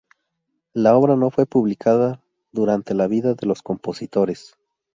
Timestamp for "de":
3.35-3.45